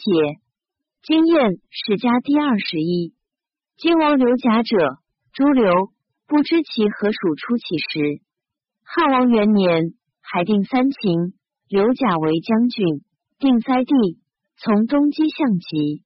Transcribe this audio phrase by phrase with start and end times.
[0.00, 0.40] 解。
[1.02, 3.14] 经验史家第二十一。
[3.76, 4.98] 金王刘甲者，
[5.32, 5.92] 朱刘，
[6.26, 8.20] 不知其何属出起时。
[8.82, 11.34] 汉王元年，海定三秦，
[11.68, 13.04] 刘甲为将军，
[13.38, 14.20] 定塞地，
[14.56, 16.02] 从东击向吉。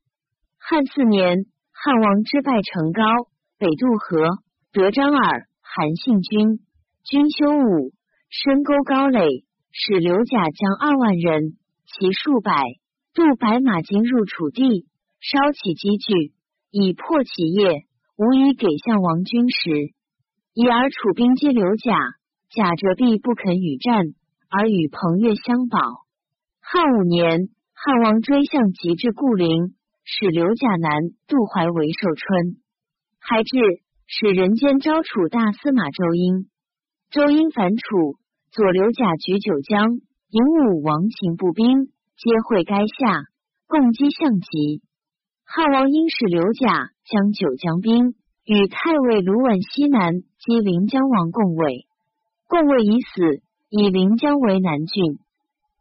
[0.58, 3.02] 汉四年，汉王之败成高，
[3.58, 4.38] 北渡河，
[4.72, 6.60] 得张耳、韩信军，
[7.04, 7.92] 军修武，
[8.30, 12.52] 深沟高垒，使刘甲将二万人，骑数百，
[13.14, 14.86] 渡白马津入楚地，
[15.20, 16.32] 烧起积聚，
[16.70, 17.86] 以破其业，
[18.16, 19.94] 无以给项王军时，
[20.52, 21.96] 以而楚兵皆刘甲，
[22.50, 24.14] 甲折必不肯与战，
[24.50, 25.78] 而与彭越相保。
[26.60, 29.74] 汉五年，汉王追向吉至固陵。
[30.06, 30.90] 使刘甲南
[31.26, 32.58] 渡淮为寿春，
[33.20, 33.56] 还至
[34.06, 36.50] 使人间招楚大司马周英。
[37.10, 38.18] 周英反楚，
[38.52, 39.92] 左刘甲举九江，
[40.28, 43.24] 引武王秦步兵，皆会垓下，
[43.66, 44.82] 共击项籍。
[45.44, 51.86] 汉王因使刘甲将九江兵与太尉卢绾西南击临江王共卫，
[52.48, 55.18] 共卫已死，以临江为南郡。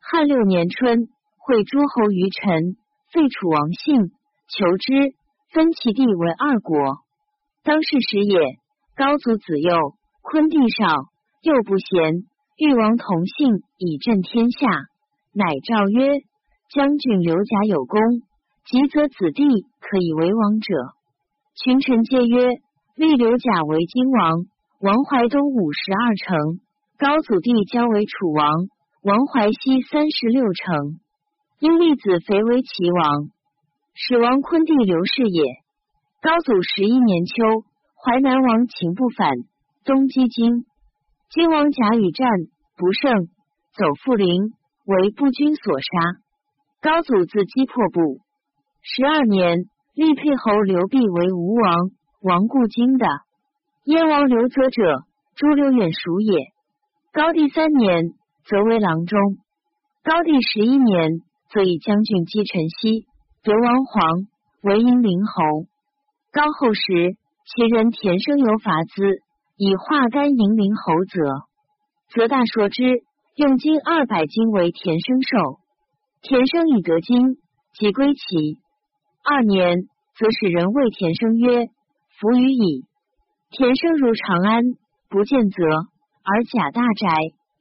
[0.02, 1.08] 汉六年春，
[1.38, 2.76] 会诸侯于陈。
[3.14, 4.10] 废楚王信，
[4.50, 5.14] 求之，
[5.54, 6.98] 分其地为二国。
[7.64, 8.58] 当世时也，
[8.96, 10.88] 高祖子幼，昆弟少，
[11.44, 12.26] 幼不贤，
[12.58, 14.68] 欲王同姓以振天下，
[15.32, 16.22] 乃诏曰：
[16.74, 18.00] 将军刘甲有功，
[18.66, 19.46] 即则子弟
[19.80, 20.74] 可以为王者。
[21.54, 22.50] 群臣皆曰：
[22.96, 24.46] 立刘甲为金王，
[24.82, 26.60] 王怀东五十二城，
[26.98, 28.50] 高祖弟交为楚王，
[29.04, 30.98] 王怀西三十六城。
[31.60, 33.30] 因立子肥为齐王，
[33.94, 35.44] 始王昆弟刘氏也。
[36.24, 37.36] 高祖十一年秋，
[38.04, 39.30] 淮南王秦不反，
[39.86, 40.66] 东击金。
[41.30, 42.28] 金王甲与战
[42.76, 43.28] 不胜，
[43.78, 44.54] 走复陵，
[44.86, 46.23] 为步军所杀。
[46.84, 48.20] 高祖自击破部。
[48.82, 49.60] 十二年，
[49.96, 53.08] 立沛侯刘弼为吴王，王固荆的。
[53.86, 56.48] 燕王刘泽者，朱刘远属也。
[57.14, 58.10] 高帝三年，
[58.46, 59.18] 则为郎中。
[60.04, 61.22] 高帝十一年。
[61.54, 63.06] 则以将军击陈豨，
[63.44, 64.26] 得王皇，
[64.64, 65.68] 为英陵侯。
[66.32, 69.22] 高后时，其人田生有法资，
[69.56, 71.22] 以化干迎陵侯则，
[72.10, 73.04] 则大说之，
[73.36, 75.63] 用金二百斤为田生寿。
[76.24, 77.36] 田生以得金，
[77.74, 78.58] 即归齐。
[79.26, 81.66] 二年，则使人谓田生曰
[82.18, 82.86] ：“服于矣。”
[83.52, 84.64] 田生如长安，
[85.10, 85.62] 不见则，
[86.24, 87.10] 而假大宅，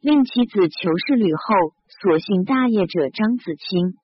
[0.00, 1.74] 令其子求是吕后。
[2.00, 3.94] 所幸大业者张子清，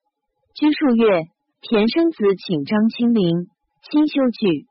[0.55, 1.29] 居数月，
[1.61, 3.47] 田生子请张清陵，
[3.89, 4.67] 亲修具。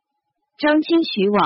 [0.57, 1.41] 张清许往，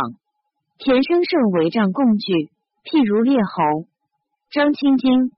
[0.79, 2.49] 田生胜为帐共举，
[2.85, 3.85] 譬如列侯。
[4.49, 5.29] 张清惊，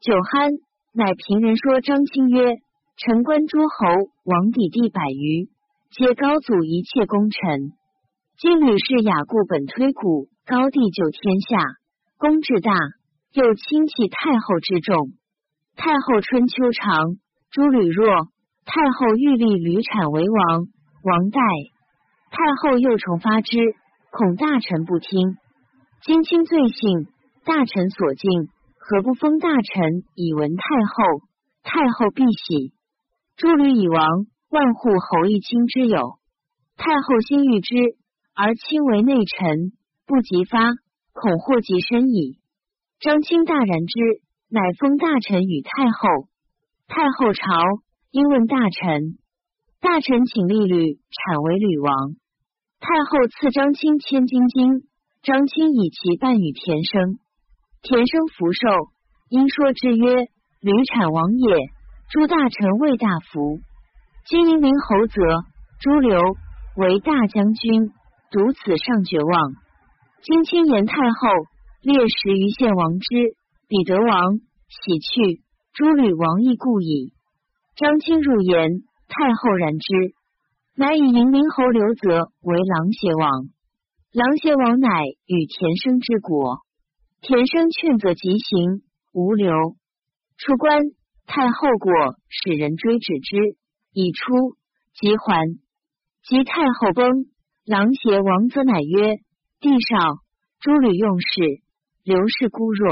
[0.00, 0.60] 酒酣，
[0.98, 2.56] 乃平人说张清曰
[2.96, 3.86] ：“臣观诸侯
[4.24, 5.50] 王邸地百余，
[5.90, 7.74] 皆高祖一切功臣。
[8.38, 11.58] 今吕氏雅固本推古，高帝救天下，
[12.16, 12.72] 功至大，
[13.34, 15.12] 又亲戚太后之重。”
[15.76, 17.18] 太后春秋长，
[17.50, 18.28] 诸吕弱。
[18.64, 20.66] 太后欲立吕产为王，
[21.02, 21.40] 王代。
[22.30, 23.58] 太后又重发之，
[24.10, 25.36] 恐大臣不听。
[26.00, 27.06] 今卿罪幸，
[27.44, 28.48] 大臣所敬，
[28.88, 31.26] 何不封大臣以闻太后？
[31.64, 32.72] 太后必喜。
[33.36, 33.98] 诸吕以王，
[34.48, 36.20] 万户侯一卿之有。
[36.76, 37.74] 太后心欲之，
[38.32, 39.72] 而卿为内臣，
[40.06, 40.60] 不及发，
[41.12, 42.38] 恐祸及身矣。
[43.00, 44.22] 张卿大然之。
[44.48, 46.28] 乃封大臣与太后。
[46.86, 47.42] 太后朝，
[48.12, 49.18] 因问大臣。
[49.80, 52.14] 大臣请立吕产为吕王。
[52.78, 54.86] 太后赐张卿千金金，
[55.24, 57.18] 张卿以其半与田生。
[57.88, 58.68] 田生福寿，
[59.28, 60.26] 因说之曰
[60.60, 61.54] ：“吕产王也。”
[62.10, 63.60] 诸大臣为大福。
[64.26, 65.22] 今迎陵侯则
[65.78, 66.18] 诸刘
[66.74, 67.92] 为大将军，
[68.32, 69.52] 独此上绝望。
[70.24, 71.28] 今卿言太后
[71.80, 73.06] 列十余县王之。
[73.68, 74.34] 彼得王
[74.66, 75.42] 喜去，
[75.72, 77.12] 诸吕王亦故矣。
[77.76, 79.94] 张清入言，太后然之，
[80.74, 83.30] 乃以迎陵侯刘泽为琅邪王。
[84.12, 86.65] 琅邪王乃与田生之国。
[87.20, 88.82] 田生劝则急行，
[89.12, 89.52] 无留。
[90.36, 90.80] 出关，
[91.26, 91.92] 太后果
[92.28, 93.56] 使人追止之，
[93.92, 94.56] 已出，
[94.94, 95.58] 即还。
[96.22, 97.08] 及太后崩，
[97.64, 99.16] 琅邪王则乃曰
[99.60, 99.96] ：“帝少，
[100.60, 101.26] 诸吕用事，
[102.04, 102.88] 刘氏孤弱。”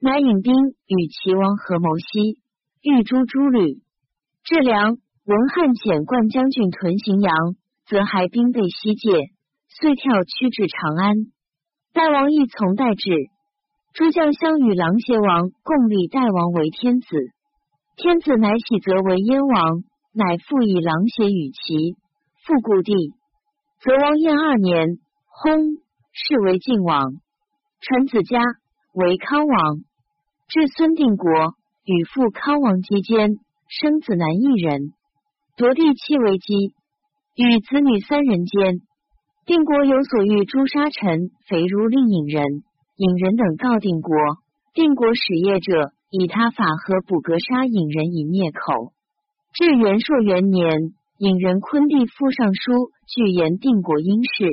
[0.00, 0.54] 乃引兵
[0.86, 2.40] 与齐王合谋西，
[2.82, 3.82] 欲诛诸吕。
[4.44, 7.56] 至梁，文汉遣冠将军屯荥阳，
[7.86, 9.10] 则还兵备西界，
[9.68, 11.16] 遂跳驱至长安。
[11.92, 13.10] 代王亦从代至，
[13.92, 17.06] 诸将相与琅邪王共立代王为天子。
[17.96, 19.82] 天子乃喜，则为燕王，
[20.12, 21.96] 乃复以狼邪与其
[22.46, 23.12] 复故地。
[23.82, 24.98] 则王燕二年，
[25.42, 25.80] 薨，
[26.12, 27.14] 是为晋王。
[27.80, 28.40] 传子家
[28.94, 29.78] 为康王。
[30.48, 31.30] 至孙定国
[31.84, 33.38] 与父康王姬间，
[33.68, 34.92] 生子男一人，
[35.56, 36.74] 夺地妻为姬。
[37.36, 38.80] 与子女三人间，
[39.46, 42.44] 定国有所欲诛杀臣肥如令尹人，
[43.00, 44.14] 尹人等告定国。
[44.74, 48.92] 定国使业者以他法和补格杀尹人以灭口。
[49.54, 54.44] 至元朔元年，尹人昆弟附上书，具言定国因事，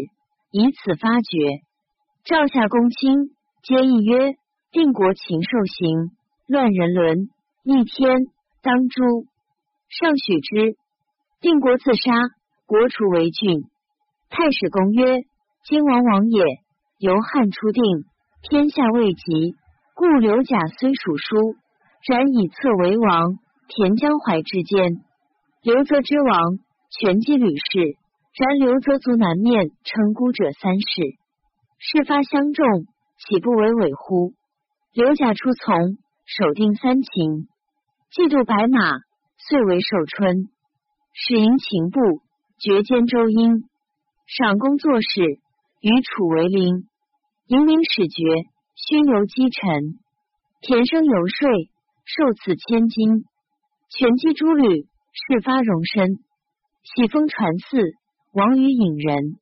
[0.51, 1.59] 以此发觉。
[2.23, 3.31] 赵下公卿
[3.63, 4.35] 皆议曰：
[4.71, 6.11] 定国禽兽行，
[6.47, 7.29] 乱人伦，
[7.63, 8.15] 逆天，
[8.61, 9.25] 当诛。
[9.89, 10.77] 上许之。
[11.41, 12.13] 定国自杀。
[12.65, 13.63] 国除为郡，
[14.29, 15.23] 太史公曰：
[15.65, 16.43] 今王王也，
[16.97, 17.83] 由汉初定，
[18.49, 19.55] 天下未及，
[19.93, 21.57] 故刘贾虽属书，
[22.07, 23.39] 然以策为王。
[23.67, 25.03] 田江淮之间，
[25.61, 26.57] 刘泽之王，
[26.89, 27.97] 权击吕氏，
[28.37, 31.17] 然刘泽族南面称孤者三世，
[31.77, 32.85] 事发相众，
[33.17, 34.31] 岂不为伪乎？
[34.93, 37.49] 刘贾出从，守定三秦，
[38.13, 38.99] 嫉妒白马，
[39.37, 40.47] 遂为寿春，
[41.11, 41.99] 使迎秦部。
[42.59, 43.65] 绝兼周英，
[44.25, 45.21] 赏功作事，
[45.81, 46.87] 与楚为邻。
[47.47, 48.23] 迎名使爵，
[48.75, 49.99] 勋游积臣。
[50.59, 51.49] 田生游说，
[52.03, 53.23] 受此千金。
[53.89, 56.09] 全机诸吕，事发容身。
[56.83, 57.95] 喜风传嗣，
[58.33, 59.39] 亡于隐人。